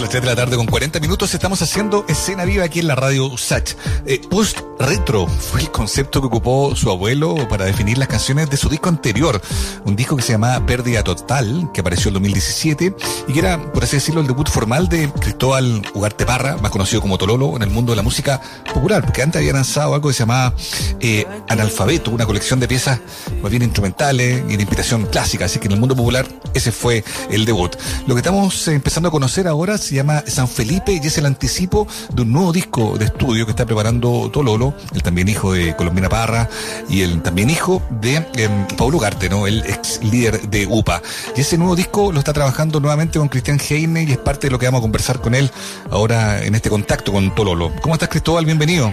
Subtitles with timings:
[0.00, 1.32] Las 3 de la tarde con 40 minutos.
[1.32, 3.72] Estamos haciendo escena viva aquí en la radio Sach.
[4.04, 8.56] Eh, Post Retro fue el concepto que ocupó su abuelo para definir las canciones de
[8.56, 9.40] su disco anterior.
[9.84, 12.94] Un disco que se llamaba Pérdida Total, que apareció en 2017
[13.26, 17.00] y que era, por así decirlo, el debut formal de Cristóbal Ugarte Parra, más conocido
[17.00, 18.40] como Tololo, en el mundo de la música
[18.72, 20.54] popular, porque antes había lanzado algo que se llamaba
[21.00, 23.00] eh, Analfabeto, una colección de piezas
[23.42, 25.46] más bien instrumentales y de inspiración clásica.
[25.46, 27.76] Así que en el mundo popular ese fue el debut.
[28.06, 31.86] Lo que estamos empezando a conocer ahora se llama San Felipe y es el anticipo
[32.12, 36.08] de un nuevo disco de estudio que está preparando Tololo, el también hijo de Colombina
[36.08, 36.48] Parra
[36.88, 39.46] y el también hijo de eh, Paulo Garte, ¿no?
[39.46, 41.02] el ex líder de UPA.
[41.36, 44.50] Y ese nuevo disco lo está trabajando nuevamente con Cristian Heine y es parte de
[44.50, 45.50] lo que vamos a conversar con él
[45.90, 47.72] ahora en este contacto con Tololo.
[47.82, 48.44] ¿Cómo estás, Cristóbal?
[48.44, 48.92] Bienvenido.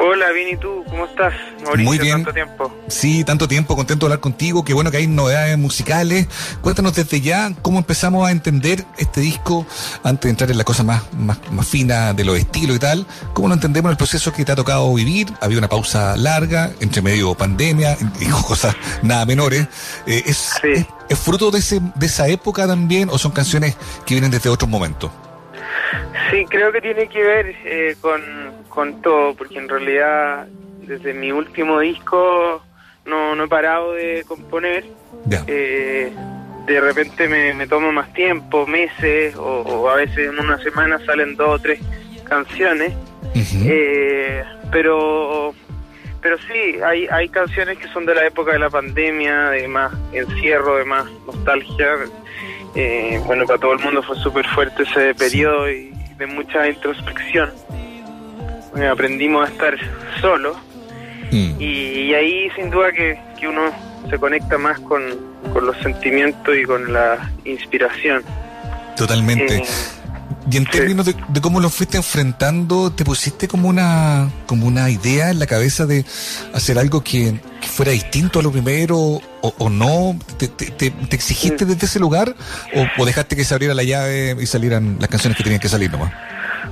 [0.00, 0.84] Hola, bien, ¿y tú?
[0.88, 1.32] ¿Cómo estás,
[1.64, 1.84] Mauricio?
[1.84, 2.16] Muy bien.
[2.18, 2.72] Tanto tiempo.
[2.86, 4.64] Sí, tanto tiempo, contento de hablar contigo.
[4.64, 6.28] Qué bueno que hay novedades musicales.
[6.60, 9.66] Cuéntanos desde ya cómo empezamos a entender este disco
[10.04, 13.06] antes de entrar en la cosa más, más, más fina de los estilos y tal.
[13.32, 15.32] ¿Cómo lo entendemos en el proceso que te ha tocado vivir?
[15.40, 19.66] Había una pausa larga, entre medio pandemia y cosas nada menores.
[20.06, 20.68] Eh, es, Sí.
[20.74, 23.74] es, es fruto de, ese, de esa época también o son canciones
[24.06, 25.10] que vienen desde otros momentos?
[26.30, 28.22] Sí, creo que tiene que ver eh, con,
[28.68, 30.46] con todo, porque en realidad
[30.82, 32.62] desde mi último disco
[33.04, 34.84] no, no he parado de componer.
[35.46, 36.12] Eh,
[36.66, 40.98] de repente me, me tomo más tiempo, meses, o, o a veces en una semana
[41.06, 41.80] salen dos o tres
[42.24, 42.92] canciones.
[43.34, 45.54] Eh, pero
[46.20, 49.92] pero sí, hay, hay canciones que son de la época de la pandemia, de más
[50.12, 51.94] encierro, de más nostalgia.
[52.74, 57.50] Eh, bueno, para todo el mundo fue súper fuerte ese periodo y de mucha introspección.
[58.76, 59.74] Eh, aprendimos a estar
[60.20, 60.56] solos
[61.30, 61.60] Mm.
[61.60, 63.70] y, y ahí sin duda que, que uno
[64.08, 65.02] se conecta más con,
[65.52, 68.22] con los sentimientos y con la inspiración.
[68.96, 69.56] Totalmente.
[69.56, 69.64] Eh,
[70.50, 70.70] Y en Sí.
[70.70, 75.38] términos de, de cómo lo fuiste enfrentando, ¿te pusiste como una, como una idea en
[75.38, 76.04] la cabeza de
[76.54, 80.18] hacer algo que, que fuera distinto a lo primero o, o no?
[80.38, 81.68] ¿Te, te- te- te exigiste Mm.
[81.68, 82.34] desde ese lugar
[82.74, 85.68] o, o dejaste que se abriera la llave y salieran las canciones que tenían que
[85.68, 86.12] salir nomás?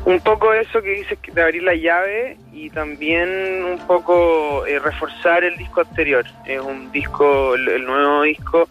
[0.04, 3.28] Un poco eso que dices de abrir la llave y también
[3.64, 6.24] un poco eh, reforzar el disco anterior.
[6.46, 8.68] Es un disco, el, el nuevo disco,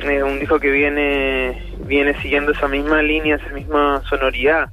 [0.00, 4.70] es un disco que viene viene siguiendo esa misma línea, esa misma sonoridad,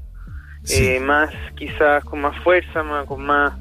[0.63, 0.87] Sí.
[0.87, 3.53] eh, más quizás con más fuerza, más, con más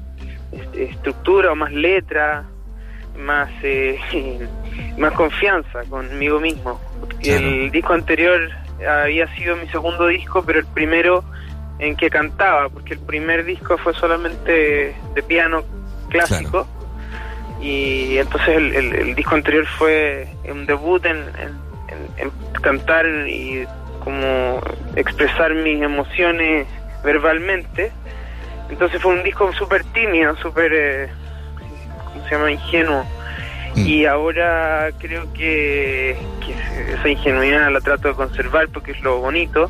[0.73, 2.43] estructura o más letra,
[3.17, 3.97] más eh,
[4.97, 6.79] más confianza conmigo mismo.
[7.21, 7.45] Claro.
[7.45, 8.49] El disco anterior
[8.87, 11.23] había sido mi segundo disco, pero el primero
[11.79, 15.63] en que cantaba, porque el primer disco fue solamente de piano
[16.09, 16.67] clásico.
[17.61, 23.05] Y entonces el, el- el disco anterior fue un debut en, en- en- en cantar
[23.27, 23.65] y
[24.03, 24.61] como
[24.95, 26.67] expresar mis emociones
[27.03, 27.91] verbalmente.
[28.69, 31.07] Entonces fue un disco súper tímido, súper, eh,
[32.13, 32.51] ¿cómo se llama?
[32.51, 33.03] Ingenuo.
[33.75, 33.79] Mm.
[33.87, 39.69] Y ahora creo que, que esa ingenuidad la trato de conservar porque es lo bonito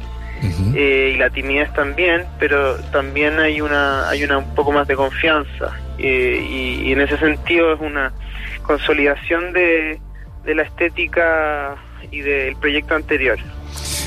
[0.75, 4.95] Eh, y la timidez también, pero también hay una hay una un poco más de
[4.95, 8.11] confianza eh, y, y en ese sentido es una
[8.63, 9.99] consolidación de,
[10.43, 11.75] de la estética
[12.11, 13.37] y del proyecto anterior.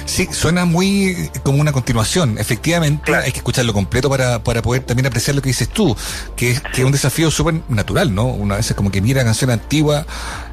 [0.05, 2.39] Sí, suena muy como una continuación.
[2.39, 3.25] Efectivamente, Claro.
[3.25, 5.97] hay que escucharlo completo para, para poder también apreciar lo que dices tú,
[6.37, 8.27] que es, que es un desafío súper natural, ¿no?
[8.27, 10.07] Una vez como que mira canciones antiguas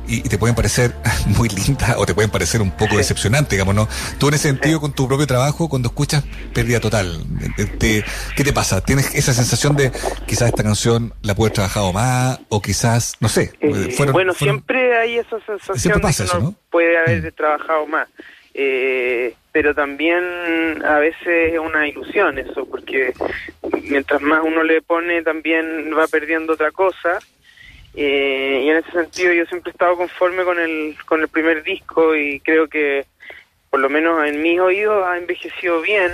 [0.08, 0.96] y, y te pueden parecer
[1.38, 2.98] muy lindas o te pueden parecer un poco Sí.
[2.98, 3.88] decepcionantes, digamos, ¿no?
[4.20, 7.24] Tú en ese sentido, con tu propio trabajo, cuando escuchas Pérdida Total,
[7.58, 8.06] te- te-
[8.36, 8.82] ¿qué te pasa?
[8.82, 9.92] ¿Tienes esa sensación de
[10.28, 14.36] quizás esta canción la puedes trabajado más o quizás, no sé, Eh, fueron- bueno, fueron-
[14.38, 16.56] siempre hay esa sensación Siempre de que eso, ¿no?
[16.70, 17.36] puede haber Mm.
[17.36, 18.08] trabajado más.
[18.58, 20.24] Eh, pero también
[20.86, 23.14] a veces es una ilusión eso, porque
[23.84, 27.20] mientras más uno le pone también va perdiendo otra cosa.
[27.96, 31.64] Eh, y en ese sentido yo siempre he estado conforme con el, con el primer
[31.64, 33.06] disco y creo que
[33.70, 36.14] por lo menos en mis oídos ha envejecido bien.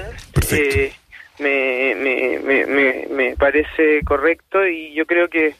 [0.51, 0.91] Eh,
[1.37, 5.55] me, me, me, me, me parece correcto y yo creo que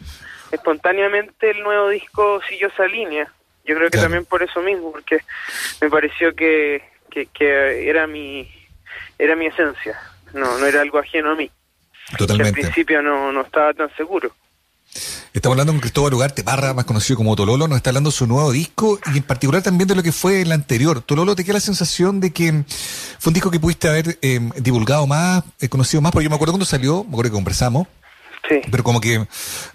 [0.52, 3.32] espontáneamente el nuevo disco siguió esa línea.
[3.66, 4.06] Yo creo que Claro.
[4.06, 5.20] también por eso mismo, porque
[5.82, 8.50] me pareció que, que, que era mi
[9.20, 10.00] era mi esencia,
[10.34, 11.48] no no era algo ajeno a mí.
[12.08, 12.62] Que al Totalmente.
[12.62, 14.34] principio no, no estaba tan seguro.
[15.34, 18.28] Estamos hablando con Cristóbal Ugarte Parra, más conocido como Tololo, nos está hablando de su
[18.28, 21.02] nuevo disco y en particular también de lo que fue el anterior.
[21.02, 22.66] Tololo, ¿te queda la sensación de que
[23.20, 26.12] fue un disco que pudiste haber eh, divulgado más, eh, conocido más?
[26.12, 27.88] Porque yo me acuerdo cuando salió, me acuerdo que conversamos,
[28.50, 29.26] Pero como que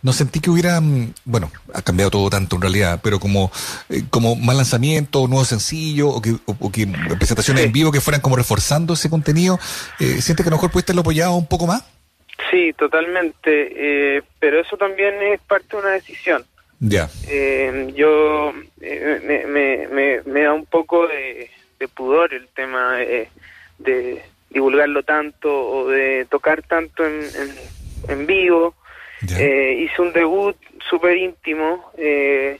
[0.02, 3.50] no sentí que hubiera, mm, bueno, ha cambiado todo tanto en realidad, pero como,
[3.88, 6.86] eh, como más lanzamiento, nuevo sencillo, o que, o, que
[7.18, 9.58] presentaciones en vivo que fueran como reforzando ese contenido,
[10.00, 11.84] eh, ¿siente que a lo mejor puede lo apoyado un poco más?
[12.50, 16.44] Sí, totalmente, eh, pero eso también es parte de una decisión.
[16.78, 17.08] Ya.
[17.28, 21.50] Eh, yo me, me, me, da un poco de,
[21.94, 22.96] pudor el tema
[23.78, 27.54] de divulgarlo tanto o de tocar tanto en en
[28.26, 28.74] vivo.
[29.38, 30.56] Eh, hice un debut
[30.88, 32.58] súper íntimo, eh,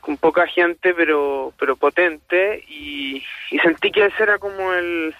[0.00, 3.22] con poca gente, pero pero potente, y,
[3.62, 5.14] sentí que ese era como el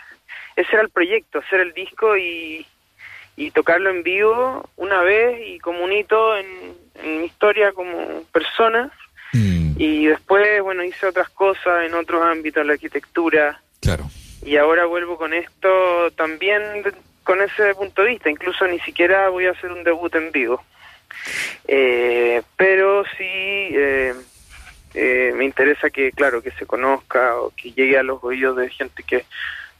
[0.56, 2.66] ese era el proyecto, hacer el disco y,
[3.36, 8.90] y tocarlo en vivo una vez y como un hito en, mi historia como persona.
[9.32, 9.74] Mm.
[9.78, 13.62] Y después, bueno, hice otras cosas en otros ámbitos, la arquitectura.
[13.80, 14.10] Claro.
[14.44, 16.82] Y ahora vuelvo con esto también
[17.28, 18.30] con ese punto de vista.
[18.30, 20.64] Incluso ni siquiera voy a hacer un debut en vivo.
[21.66, 24.14] Eh, pero sí eh,
[24.94, 28.70] eh, me interesa que, claro, que se conozca o que llegue a los oídos de
[28.70, 29.26] gente que,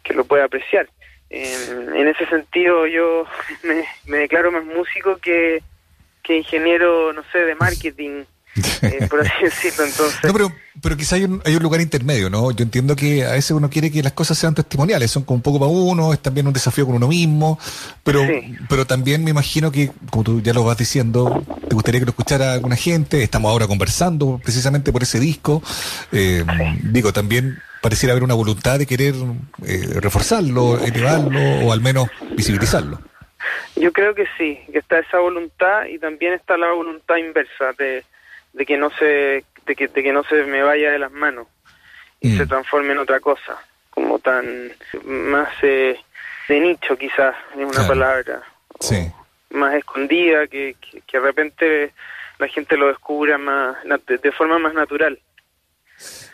[0.03, 0.91] que lo pueda apreciar.
[1.31, 3.27] en ese sentido yo
[3.63, 5.63] me, me declaro más músico que,
[6.23, 8.25] que ingeniero, no sé, de marketing
[8.83, 10.21] eh, por así decirlo, entonces.
[10.25, 10.53] No, pero,
[10.83, 12.51] pero quizá hay un, hay un lugar intermedio, ¿no?
[12.53, 15.43] Yo entiendo que a veces uno quiere que las cosas sean testimoniales, son como un
[15.43, 17.59] poco para uno, es también un desafío con uno mismo,
[18.05, 18.23] pero,
[18.69, 22.11] pero también me imagino que, como tú ya lo vas diciendo, te gustaría que lo
[22.11, 25.63] escuchara alguna gente, estamos ahora conversando precisamente por ese disco,
[26.13, 26.45] eh,
[26.83, 29.15] digo, también pareciera haber una voluntad de querer
[29.67, 33.01] eh, reforzarlo, elevarlo o al menos visibilizarlo.
[33.77, 38.05] Yo creo que sí, que está esa voluntad y también está la voluntad inversa de
[38.59, 41.47] de que no se de que, de que no se me vaya de las manos
[42.21, 42.49] y se mm.
[42.49, 43.57] transforme en otra cosa
[43.91, 44.73] como tan
[45.05, 45.97] más eh,
[46.49, 48.43] de nicho quizás es una palabra
[49.51, 51.93] más escondida que, que, de repente
[52.39, 53.77] la gente lo descubra más
[54.07, 55.19] de, forma más natural.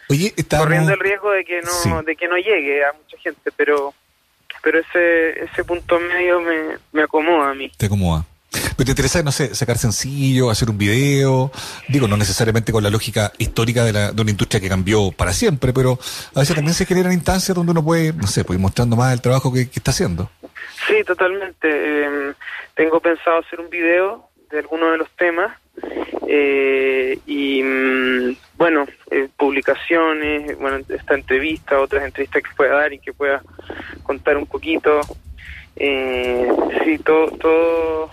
[0.08, 3.94] Oye, corriendo el riesgo de que no de que no llegue a mucha gente pero
[4.62, 7.70] pero ese ese punto medio me, me acomoda a mí.
[7.76, 8.24] Te acomoda
[8.76, 11.50] pero te interesa, no sé, sacar sencillo, hacer un video,
[11.88, 15.32] digo, no necesariamente con la lógica histórica de, la, de una industria que cambió para
[15.32, 15.98] siempre, pero
[16.34, 19.20] a veces también se generan instancias donde uno puede, no sé, ir mostrando más el
[19.20, 20.30] trabajo que, está haciendo.
[20.86, 22.04] Sí, totalmente.
[22.04, 22.34] Em,
[22.74, 25.56] tengo pensado hacer un video de alguno de los temas
[26.26, 32.98] eh, y mm, bueno, eh, publicaciones, bueno, esta entrevista, otras entrevistas que pueda dar y
[32.98, 33.42] que pueda
[34.02, 35.00] contar un poquito.
[35.76, 36.48] Eh,
[36.84, 38.10] sí, todo, todo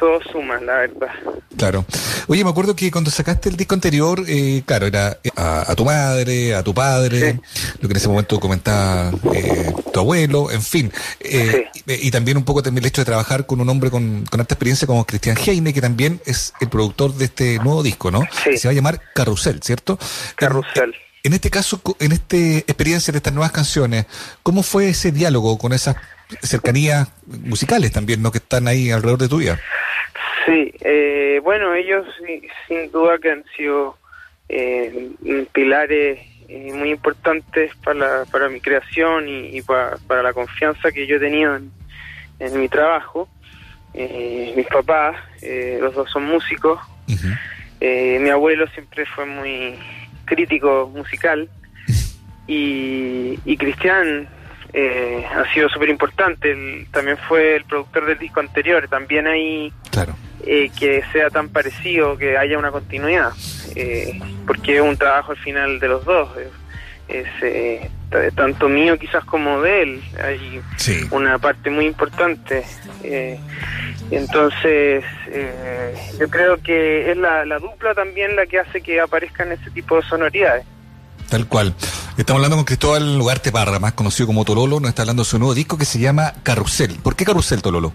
[0.00, 1.10] todo suma, la verdad.
[1.56, 1.84] Claro.
[2.26, 6.54] Oye, me acuerdo que cuando sacaste el disco anterior, eh, claro, era a, tu madre,
[6.54, 7.38] a tu padre,
[7.80, 10.90] lo que en ese momento comentaba eh, tu abuelo, en fin.
[11.20, 14.40] Eh, y, también un poco también el hecho de trabajar con un hombre con, con
[14.40, 18.22] alta experiencia como Cristian Heine, que también es el productor de este nuevo disco, ¿no?
[18.56, 19.98] Se va a llamar Carrusel, ¿cierto?
[20.36, 20.94] Carrusel.
[21.22, 24.06] En este caso, en esta experiencia de estas nuevas canciones,
[24.42, 25.96] ¿cómo fue ese diálogo con esas
[26.42, 28.30] cercanías musicales también, ¿no?
[28.30, 29.58] Que están ahí alrededor de tu vida.
[30.46, 32.06] Sí, eh, bueno, ellos
[32.66, 33.96] sin duda que han sido
[34.48, 35.10] eh,
[35.52, 36.18] pilares
[36.48, 41.56] eh, muy importantes para, para mi creación y, para, la confianza que yo he tenido
[41.56, 43.28] en, mi trabajo.
[43.94, 45.16] mis papás,
[45.80, 46.80] los dos son músicos.
[47.80, 49.78] mi abuelo siempre fue muy
[50.24, 51.48] crítico musical.
[52.46, 54.26] Y, y Cristian
[54.72, 56.86] eh, ha sido súper importante.
[56.90, 58.86] También fue el productor del disco anterior.
[58.88, 59.72] También hay
[60.46, 63.32] eh, que sea tan parecido, que haya una continuidad,
[63.74, 66.30] eh, porque es un trabajo al final de los dos.
[67.08, 67.26] Es,
[68.34, 70.02] tanto mío quizás como de él.
[70.22, 70.60] Hay
[71.10, 72.64] una parte muy importante.
[74.10, 75.04] entonces,
[76.18, 79.96] yo creo que es la, la dupla también la que hace que aparezcan ese tipo
[79.96, 80.64] de sonoridades.
[81.28, 81.74] Tal cual.
[82.20, 85.38] Estamos hablando con Cristóbal Ugarte Parra, más conocido como Tololo, nos está hablando de su
[85.38, 86.98] nuevo disco que se llama Carrusel.
[87.02, 87.94] ¿Por qué Carrusel, Tololo?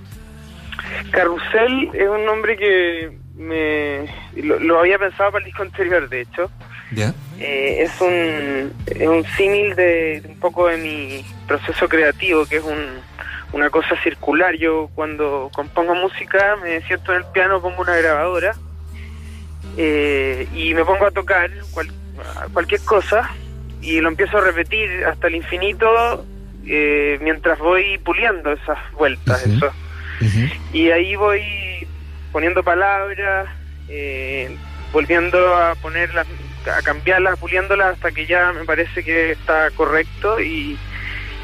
[1.11, 4.09] Carrusel es un nombre que me
[4.41, 6.49] lo, había pensado para el disco anterior, de hecho.
[6.91, 7.13] ¿Ya?
[7.39, 12.63] Eh, es un, es un símil de, un poco de mi proceso creativo, que es
[12.63, 12.83] un,
[13.53, 14.55] una cosa circular.
[14.55, 18.55] Yo cuando compongo música me siento en el piano, pongo una grabadora
[19.77, 22.05] eh, y me pongo a tocar cualquier
[22.53, 23.29] cualquier cosa
[23.85, 26.25] y lo empiezo a repetir hasta el infinito
[26.65, 29.45] eh, mientras voy puliendo esas vueltas.
[29.45, 29.71] eso.
[30.73, 31.87] Y ahí voy
[32.31, 33.47] poniendo palabras,
[33.87, 34.55] eh,
[34.91, 36.25] volviendo a ponerlas,
[36.75, 40.77] a cambiarlas, puliéndolas hasta que ya me parece que está correcto y,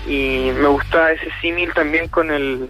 [0.07, 2.69] y me gusta ese símil también con el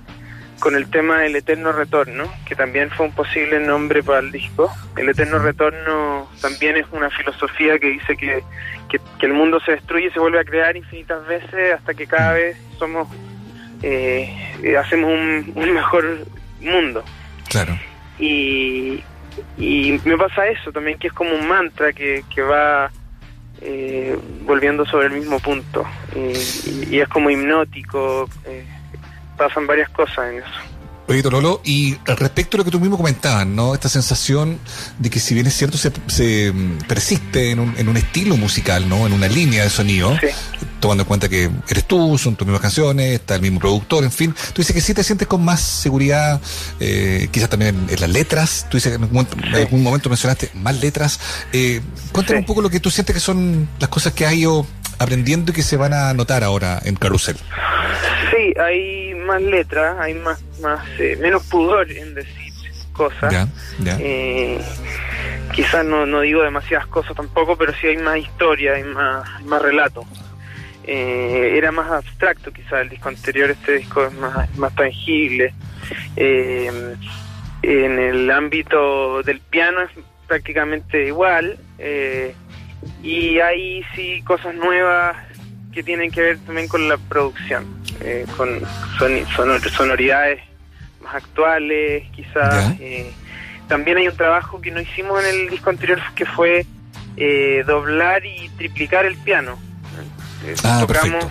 [0.61, 4.71] con el tema del eterno retorno, que también fue un posible nombre para el disco.
[4.95, 8.41] El eterno retorno también es una filosofía que dice que,
[8.87, 12.33] que, el mundo se destruye y se vuelve a crear infinitas veces hasta que cada
[12.33, 13.09] vez somos
[13.81, 16.25] eh, hacemos un, mejor
[16.61, 17.03] mundo.
[17.49, 17.77] Claro.
[18.19, 19.03] Y,
[19.57, 22.91] y me pasa eso también, que es como un mantra que, que va
[23.61, 25.85] eh, volviendo sobre el mismo punto.
[26.15, 28.65] Y, es como hipnótico, eh,
[29.41, 30.71] pasan varias cosas en eso.
[31.07, 33.73] Oye, Lolo, y respecto a lo que tú mismo comentabas, ¿no?
[33.73, 34.59] Esta sensación
[34.97, 38.37] de que si bien es cierto, se, se mm, persiste en un, en un estilo
[38.37, 39.07] musical, ¿no?
[39.07, 40.15] En una línea de sonido,
[40.79, 44.11] tomando en cuenta que eres tú, son tus mismas canciones, está el mismo productor, en
[44.11, 44.33] fin.
[44.53, 46.39] Tú dices que sí te sientes con más seguridad,
[46.79, 48.67] eh, quizás también en, las letras.
[48.69, 51.19] Tú dices que en algún, momento mencionaste más letras.
[51.51, 51.81] Eh,
[52.13, 54.65] cuéntame un poco lo que tú sientes que son las cosas que has ido
[54.97, 57.35] aprendiendo y que se van a notar ahora en Carrusel.
[58.29, 62.51] Sí, hay más letras, hay más, más eh, menos pudor en decir
[62.91, 63.47] cosas.
[63.99, 64.59] Eh,
[65.53, 69.61] quizás no, no digo demasiadas cosas tampoco, pero sí hay más historia, hay más, más
[69.61, 70.03] relato.
[70.83, 75.53] Eh, era más abstracto quizás el disco anterior, este disco es más, más tangible.
[76.17, 79.91] en el ámbito del piano es
[80.27, 81.57] prácticamente igual.
[83.01, 85.15] y hay sí cosas nuevas
[85.71, 87.65] que tienen que ver también con la producción,
[88.03, 88.61] eh, con
[89.71, 90.41] sonoridades
[91.01, 92.79] más actuales, quizás.
[92.79, 93.11] Eh,
[93.67, 96.65] también hay un trabajo que no hicimos en el disco anterior que fue
[97.17, 99.57] eh, doblar y triplicar el piano.
[100.63, 101.25] Ah, tocamos,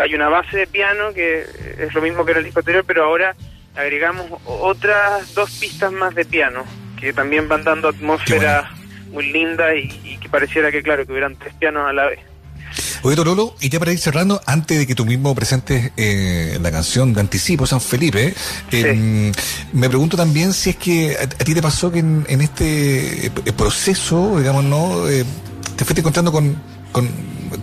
[0.00, 1.44] hay una base de piano que
[1.78, 3.36] es lo mismo que en el disco anterior, pero ahora
[3.76, 6.64] agregamos otras dos pistas más de piano
[6.98, 8.70] que también van dando atmósfera
[9.10, 12.20] muy linda y, y que pareciera que claro que hubieran tres pianos a la vez.
[13.06, 16.72] Oye, Torolo, y ya para ir cerrando, antes de que tú mismo presentes eh, la
[16.72, 18.34] canción de Anticipo San Felipe,
[18.72, 19.30] em,
[19.72, 24.40] me pregunto también si es que a, ti te pasó que en, este eh, proceso,
[24.40, 25.08] digamos, ¿no?
[25.08, 25.24] Eh,
[25.76, 26.60] te fuiste encontrando con,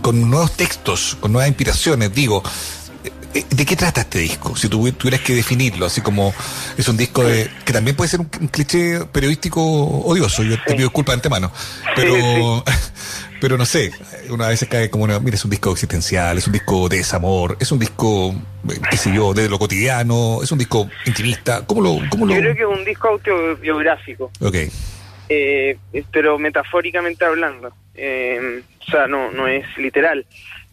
[0.00, 2.42] con, nuevos textos, con nuevas inspiraciones, digo.
[3.50, 4.56] ¿De qué trata este disco?
[4.56, 6.32] Si tú tuvieras que definirlo, así como
[6.78, 10.86] es un disco de, que también puede ser un, cliché periodístico odioso, yo te pido
[10.86, 11.52] disculpas de antemano,
[11.96, 12.62] pero,
[13.44, 13.90] pero no sé,
[14.30, 17.58] una vez cae como una, mira, es un disco existencial, es un disco de desamor,
[17.60, 18.34] es un disco,
[18.90, 21.98] qué sé yo, de lo cotidiano, es un disco intimista, ¿cómo lo...?
[22.08, 24.30] Cómo yo creo que es un disco autobiográfico.
[24.40, 24.54] Ok.
[25.28, 25.76] Eh,
[26.10, 30.24] pero metafóricamente hablando, eh, o sea, no, no es literal,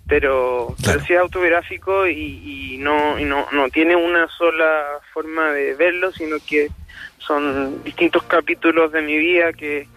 [0.08, 6.13] pero, sí es autobiográfico y, no, y no, no tiene una sola forma de verlo,
[6.13, 6.70] sino que
[7.18, 9.90] son distintos capítulos de mi vida que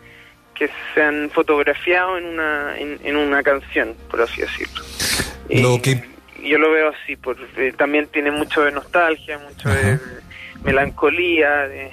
[0.55, 4.83] que se han fotografiado en una, en, una canción, por así decirlo.
[5.51, 6.03] Lo que...
[6.43, 9.99] Yo lo veo así, porque eh, también tiene mucho de nostalgia, mucho de
[10.63, 11.91] melancolía, de,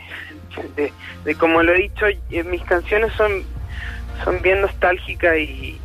[1.24, 3.44] de, como lo he dicho, eh, mis canciones son,
[4.26, 5.80] son bien nostálgicas y,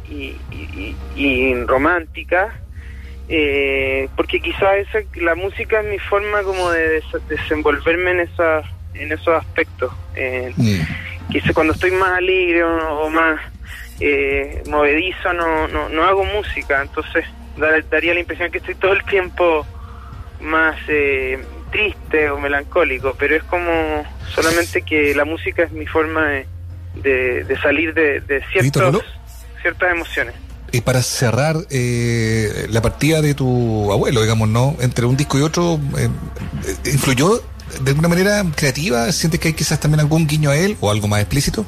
[1.15, 2.53] y, románticas,
[3.29, 8.63] eh, porque quizás esa, la música es mi forma como de desenvolverme en, esa,
[8.95, 9.93] en esos aspectos.
[10.57, 10.81] Mm
[11.31, 13.41] quizá cuando estoy más alegre o, más
[14.01, 17.25] eh, movedizo no, no, no hago música, entonces
[17.91, 19.67] daría la impresión que estoy todo el tiempo
[20.41, 24.05] más eh, triste o melancólico, pero es como
[24.35, 26.43] solamente que la música es mi forma
[26.95, 29.05] de, de, salir de, de ciertos,
[29.63, 30.35] ciertas emociones.
[30.73, 34.77] Y para cerrar eh, la partida de tu abuelo, digamos, ¿no?
[34.81, 36.09] Entre un disco y otro, eh,
[36.87, 37.41] ¿influyó
[37.81, 39.11] de alguna manera creativa?
[39.13, 41.65] ¿Sientes que hay quizás también algún guiño a él o algo más explícito?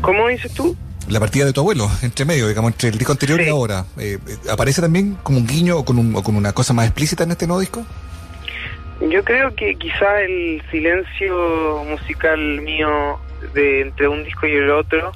[0.00, 0.76] ¿Cómo dices tú?
[1.08, 3.84] La partida de tu abuelo, entre medio, digamos, entre el disco anterior y ahora.
[3.98, 4.18] Eh,
[4.50, 7.30] ¿Aparece también como un guiño o con, un, o con una cosa más explícita en
[7.30, 7.86] este nuevo disco?
[9.00, 13.18] Yo creo que quizá el silencio musical mío
[13.54, 15.12] de entre un disco y el otro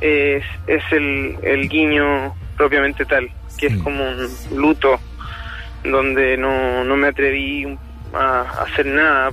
[0.00, 3.82] es, es el, el guiño propiamente tal, que es mm.
[3.82, 5.00] como un luto
[5.84, 7.66] donde no, no me atreví
[8.12, 9.30] a, hacer nada,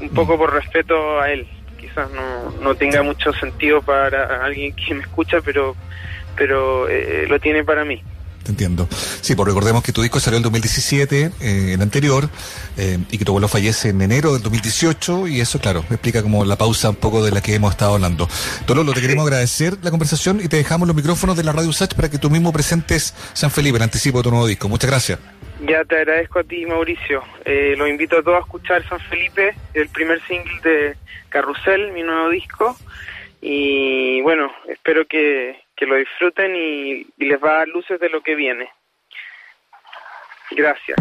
[0.00, 1.46] un poco por respeto a él.
[1.78, 5.76] Quizás no, no tenga mucho sentido para alguien que me escucha, pero,
[6.36, 8.02] pero eh, lo tiene para mí.
[8.48, 8.88] Te entiendo.
[9.20, 12.30] Sí, pues recordemos que tu disco salió en 2017, eh, el anterior,
[12.78, 16.22] eh, y que tu abuelo fallece en enero del 2018, y eso, claro, me explica
[16.22, 18.26] como la pausa un poco de la que hemos estado hablando.
[18.64, 21.92] Tololo, te queremos agradecer la conversación y te dejamos los micrófonos de la Radio Sach
[21.92, 24.66] para que tú mismo presentes San Felipe, el anticipo de tu nuevo disco.
[24.70, 25.18] Muchas gracias.
[25.68, 27.22] Ya te agradezco a ti, Mauricio.
[27.44, 30.96] Eh, los invito a todos a escuchar San Felipe, el primer single de
[31.28, 32.78] Carrusel, mi nuevo disco.
[33.42, 38.20] Y bueno, espero que, que lo disfruten y, les va a dar luces de lo
[38.20, 38.68] que viene.
[40.50, 40.98] Gracias.